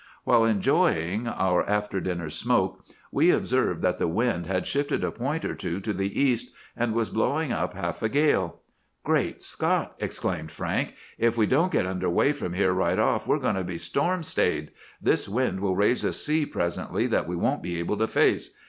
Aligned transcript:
"While 0.23 0.45
enjoying 0.45 1.27
our 1.27 1.61
after 1.69 2.01
dinner 2.01 2.31
smoke 2.31 2.83
we 3.11 3.29
observed 3.29 3.83
that 3.83 3.99
the 3.99 4.07
wind 4.07 4.47
had 4.47 4.65
shifted 4.65 5.03
a 5.03 5.11
point 5.11 5.45
or 5.45 5.53
two 5.53 5.79
to 5.79 5.93
the 5.93 6.19
east, 6.19 6.51
and 6.75 6.95
was 6.95 7.11
blowing 7.11 7.51
up 7.51 7.75
half 7.75 8.01
a 8.01 8.09
gale. 8.09 8.61
"'Great 9.03 9.43
Scott!' 9.43 9.93
exclaimed 9.99 10.49
Frank. 10.49 10.95
'If 11.19 11.37
we 11.37 11.45
don't 11.45 11.71
get 11.71 11.85
away 11.85 12.33
from 12.33 12.53
here 12.53 12.73
right 12.73 12.97
off, 12.97 13.27
we're 13.27 13.37
going 13.37 13.53
to 13.57 13.63
be 13.63 13.77
storm 13.77 14.23
stayed! 14.23 14.71
This 14.99 15.29
wind 15.29 15.59
will 15.59 15.75
raise 15.75 16.03
a 16.03 16.13
sea 16.13 16.47
presently 16.47 17.05
that 17.05 17.27
we 17.27 17.35
won't 17.35 17.61
be 17.61 17.77
able 17.77 17.97
to 17.97 18.07
face. 18.07 18.57